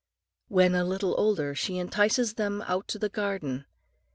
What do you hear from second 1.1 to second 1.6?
older,